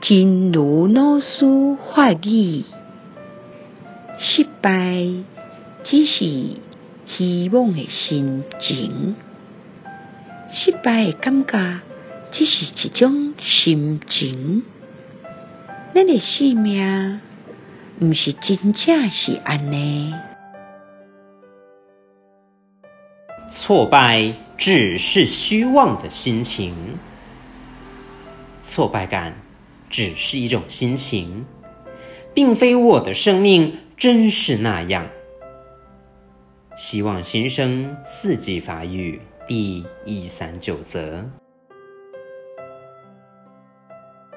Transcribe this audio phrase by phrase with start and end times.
[0.00, 2.64] 真如老师法语，
[4.18, 5.06] 失败
[5.84, 6.56] 只是
[7.06, 9.14] 希望的心情，
[10.50, 11.80] 失败的感觉
[12.32, 14.62] 只是一种心情。
[15.94, 17.20] 咱的生命
[18.00, 20.14] 毋是真正是安尼。
[23.50, 26.74] 挫败只是虚妄的心情，
[28.62, 29.34] 挫败感
[29.90, 31.44] 只是一种心情，
[32.32, 35.06] 并非我的生命真是那样。
[36.76, 41.28] 希望新生四季发育第一三九则。